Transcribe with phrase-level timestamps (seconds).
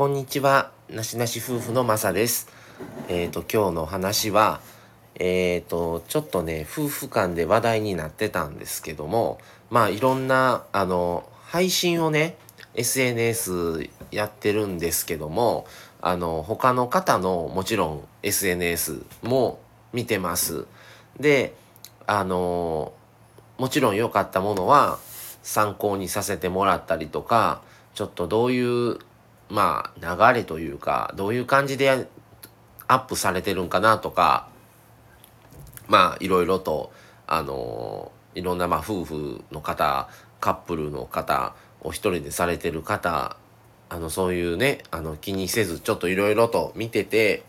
[0.00, 2.48] こんにちは、なしなし夫婦のまさです。
[3.10, 4.62] えっ、ー、と、今日の話は、
[5.16, 12.38] えっ、ー、と、ちょっとね、夫婦間で話題になってたんですけども、まあ、いろんな、あの、配信をね、
[12.72, 15.66] SNS やってるんですけども、
[16.00, 19.60] あの、他の方のもちろん SNS も
[19.92, 20.64] 見てます。
[21.18, 21.54] で、
[22.06, 22.94] あの、
[23.58, 24.98] もちろん良かったものは
[25.42, 27.60] 参考にさせてもらったりとか、
[27.92, 28.98] ちょっとどういう
[29.50, 32.08] まあ流れというかどういう感じで
[32.86, 34.48] アップされてるんかなとか
[35.88, 36.92] まあいろいろと
[37.26, 40.08] あのいろんなまあ夫婦の方
[40.40, 43.36] カップルの方お一人でされてる方
[43.88, 47.42] あのそういうねあの気にせずちょっといろいろと見てて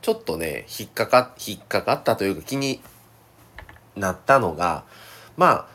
[0.00, 2.80] ちょっとね引っかか引っかかったというか気に
[3.96, 4.84] なったのが
[5.36, 5.66] まあ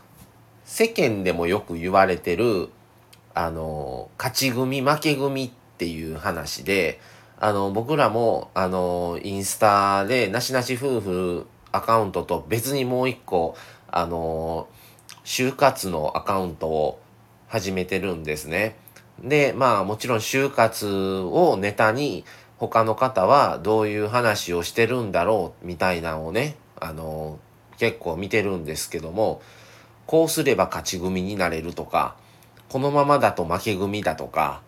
[0.66, 2.70] 世間でもよく言われてる
[3.34, 7.00] あの勝ち組負け組っていう話で
[7.40, 13.56] あの僕らもあのインスタでなしなし夫婦アカウントと別にもう一個
[13.88, 14.68] あの
[15.24, 17.00] 就活のアカウントを
[17.48, 18.76] 始めてるんですね。
[19.24, 22.26] でまあもちろん就活をネタに
[22.58, 27.40] 他の方はどういう話をしてるんだろうみたいなのをねあの
[27.78, 29.42] 結構見てるんですけども
[30.06, 32.16] こうすれば勝ち組になれるとか
[32.70, 34.62] このままだと負け組だとか、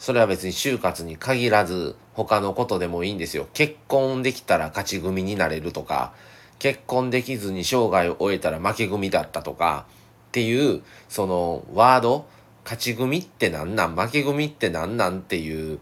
[0.00, 3.46] それは別に就活に限らず他のことでもいいんですよ。
[3.52, 6.14] 結婚できたら勝ち組になれるとか、
[6.58, 9.84] 結婚できずに生涯を終えたら負け組だったとか、
[10.28, 12.26] っていう、そのワード、
[12.64, 15.80] 勝ち組ってなんなん負け組ってなんなんっていう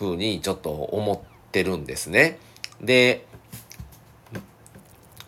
[0.00, 1.20] 風にちょっと思っ
[1.52, 2.40] てるんですね。
[2.80, 3.24] で、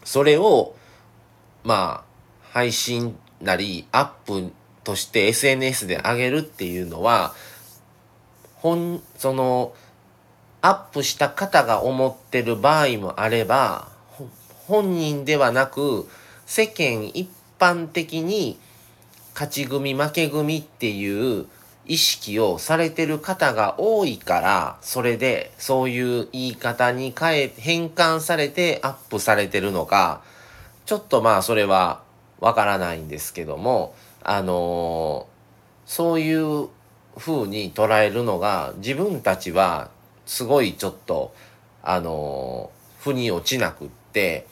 [0.02, 0.74] それを、
[1.62, 2.04] まあ、
[2.50, 7.34] 配信なり、アップとして SNS で上げるっていうのは、
[8.62, 9.74] 本、その、
[10.60, 13.88] アップした方が思ってる場合もあれば、
[14.68, 16.08] 本人ではなく、
[16.46, 17.28] 世間一
[17.58, 18.58] 般的に
[19.34, 21.46] 勝ち組負け組っていう
[21.86, 30.22] 意識をされてる方が多いから、それでそういう言い方に変え、変換されてアップされてるのか、
[30.86, 32.02] ちょっとまあそれは
[32.38, 35.26] わからないんですけども、あの
[35.86, 36.68] そういう
[37.16, 39.90] 風に捉えるのが自分たちは
[40.26, 41.34] すごいちょっと
[41.82, 44.46] あの腑に落ちなくって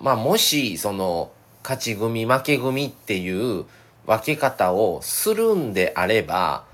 [0.00, 1.30] まあもしその
[1.62, 3.64] 勝ち組負け組っていう
[4.06, 6.64] 分け方をするんであれば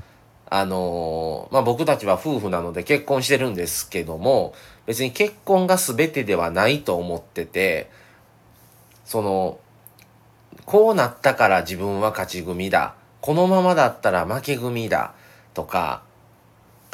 [0.46, 4.52] あのまあ僕たちは夫婦なので結婚してるんですけども
[4.86, 7.90] 別に結婚が全てではないと思ってて
[9.04, 9.60] その
[10.64, 12.94] こうなったから自分は勝ち組だ。
[13.20, 15.12] このままだったら負け組だ。
[15.54, 16.02] とか、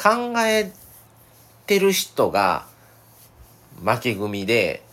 [0.01, 0.71] 考え
[1.65, 2.65] てる人が
[3.83, 4.83] 負け組で、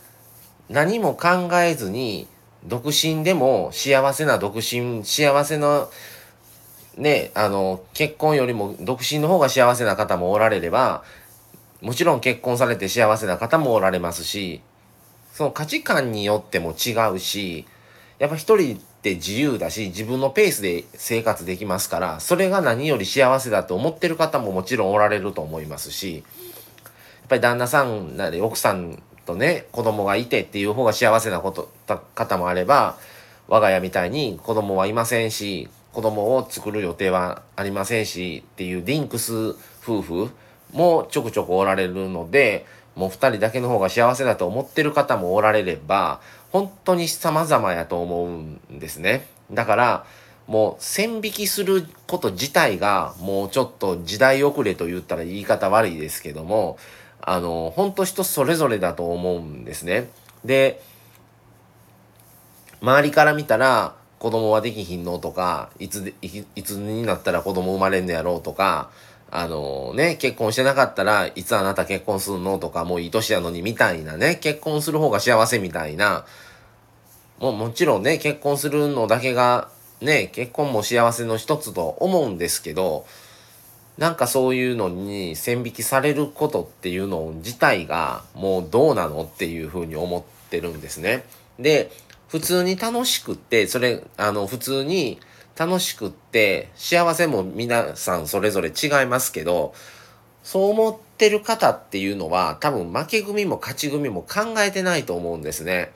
[0.69, 2.27] 何も考えずに、
[2.63, 5.89] 独身でも幸せな独身、幸せの、
[6.97, 11.03] ね、あの、結婚よりも独身の方が幸せな方もおられれば、
[11.81, 14.61] もちろん結婚されて幸せな方もおられますし、
[15.33, 17.67] その価値観によっても違うし、
[18.17, 26.23] やっぱ一人って自由だし、自分のペースで生活できますから、それが何より幸せだと思ってる方ももちろんおられると思いますし、やっ
[27.27, 31.69] ぱり旦那さんなり奥さんとね、子供がいてっていう方が幸せなこと
[32.15, 32.97] 方もあれば、
[33.47, 40.29] 我が家みたいに子供はいませんし、子供を作る予定はありませんしっていうリンクス夫婦
[40.73, 42.65] もちょくちょくおられるので、
[42.95, 46.21] もう二人だけの方が幸せだと思ってる方もおられれば、
[46.55, 49.27] 本当に様々やと思うんですね。
[49.51, 50.05] だから、
[50.47, 56.77] もう線引きすること自体がもうちょっと時代遅れと言ったら言い方悪いですけども、
[57.19, 60.07] あの、本当人それぞれだと思うんですね。
[60.45, 60.81] で、
[62.79, 68.91] 周りから見たら子供はできひんのとか、いつで、いつになったら子供生まれんのやろうとか、
[69.37, 72.57] あのね、結婚してなかったらいつあなた結婚するの？
[72.57, 76.25] とか、もういい年やのにみたいなね、結婚する方が幸せみたいな、
[77.39, 83.05] ももちろんね、結婚するのだけが、ね、結婚も幸せの一つと思うんですけど、
[83.97, 91.25] なんかそういうのに線引きされることっていうの自体がもうどうなのっていうふうに思ってるんですね。
[91.59, 91.91] で、
[92.27, 95.19] 普通に楽しくって、それ、あの、普通に
[95.57, 99.73] 楽しくって、幸せも皆さんそれぞれ違いますけど、
[100.43, 105.91] そう思ってる方っていうのは多分負け組も勝ち組も考えてないと思うんですね。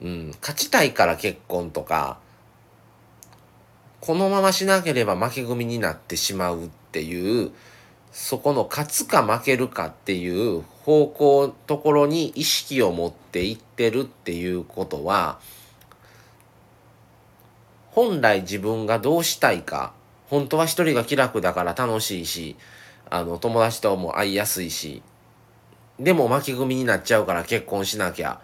[0.00, 2.18] うん、勝ちたいから結婚とか、
[4.00, 7.52] このまましなければ負け組になってしまうっていう
[8.12, 15.40] そこの勝つか負けるかっていう方向ところに意識を持っていってるっていうことは
[17.94, 19.92] 本来自分がどうしたいか
[20.28, 22.56] 本当は一人が気楽だから楽しいし
[23.08, 25.02] あの友達とも会いやすいし
[26.00, 28.40] でも巻き組になっちゃうから結婚しなきゃ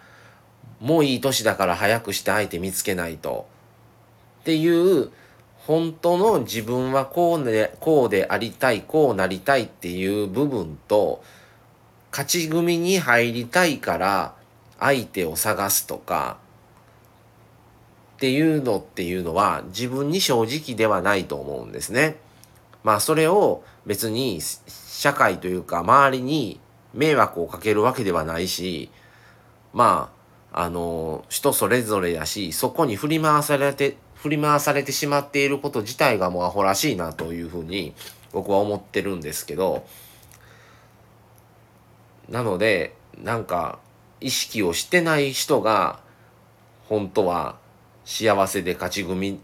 [0.79, 3.47] もういい年だから早くして相手見つけないと
[4.41, 5.11] っていう
[5.67, 11.23] 本当の自分はこうでこうでありたいこうなりたいっていう部分と
[12.09, 14.33] 勝ち組に入りたいから
[14.79, 16.39] 相手を探すとか
[18.21, 22.17] っていうのっていうのは自分に正直ではないと思うんですね。
[22.83, 26.59] まあそれを別に社会というか周りに
[26.93, 28.91] 迷惑をかけるわけではないし
[29.73, 30.11] ま
[30.53, 37.95] ああの人それぞれやしそこに振り回されて振り回されてしまっていること自体がもうアホらしいなというふうに
[38.33, 39.83] 僕は思ってるんですけど
[42.29, 43.79] なのでなんか
[44.19, 46.01] 意識をしてない人が
[46.87, 47.60] 本当は
[48.05, 49.39] 幸せで勝ち組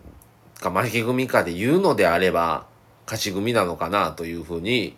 [0.60, 2.66] か負け組かで言うのであれば
[3.06, 4.98] 勝ち組なのかなというふうに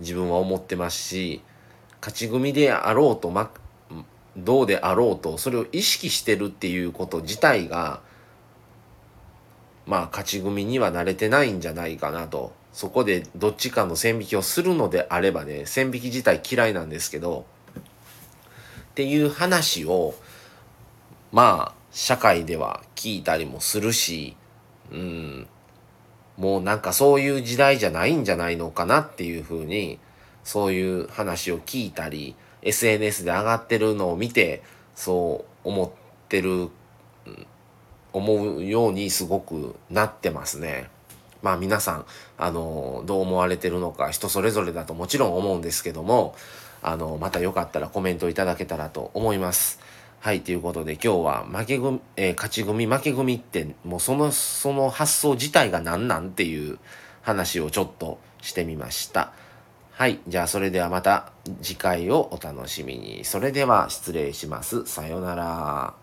[0.00, 1.42] 自分は思ってますし
[2.00, 3.50] 勝ち組であろうと、ま、
[4.36, 8.00] どうであろうとそれを意識してるっていうこと自体が
[9.86, 12.52] まあ勝ち組には慣れてないんじゃないかなと。
[12.72, 17.44] そこでどっちかの線引きをするのであればね線引き自体嫌いなんですけど
[17.76, 20.14] っていう話を
[21.32, 24.36] まあ社会では聞いたりもするし
[24.90, 25.46] うん
[26.36, 29.98] もうなんかそういう時代じゃないんじゃないのかなっていうふうに
[30.44, 34.62] そういう話を聞いたり SNS で上がってるのを見て
[34.94, 35.90] そう思っ
[36.28, 36.70] てる
[38.12, 40.90] 思うようにすごくなってますね。
[41.42, 42.06] まあ皆さん、
[42.38, 46.34] あの、どう思われてるのか人それぞれだともちろん思うんですけども、
[46.82, 49.80] あの、またよかったらコメントいただけたらと思います。
[50.22, 56.78] はい、ということで今日は負け組、えー、勝ち組負け組ってもうその、その発想自体が何なんっていう
[57.22, 59.32] 話をちょっとしてみました。
[59.90, 60.20] はい。
[60.28, 63.24] じゃあ、それではまた次回をお楽しみに。
[63.24, 64.86] それでは失礼します。
[64.86, 66.01] さようなら。